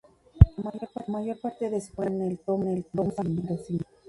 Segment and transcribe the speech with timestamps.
[0.57, 2.09] La mayor parte de su carrera
[2.43, 3.81] fue en el "Tomba" mendocino.